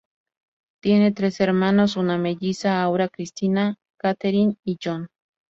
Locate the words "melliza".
2.17-2.81